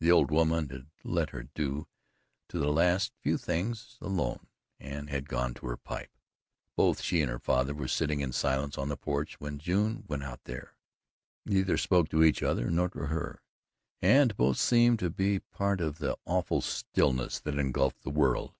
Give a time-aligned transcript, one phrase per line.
[0.00, 1.86] The old woman had left her to do
[2.58, 4.48] the last few little things alone
[4.80, 6.10] and had gone to her pipe.
[6.74, 10.24] Both she and her father were sitting in silence on the porch when June went
[10.24, 10.74] out there.
[11.46, 13.40] Neither spoke to each other, nor to her,
[14.00, 18.56] and both seemed to be part of the awful stillness that engulfed the world.